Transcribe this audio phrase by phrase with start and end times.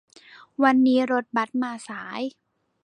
[0.63, 2.21] วันนี้รถบัสมาสาย